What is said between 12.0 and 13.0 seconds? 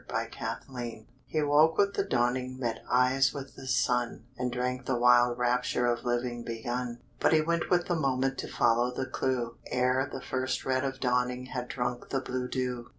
the blue dew.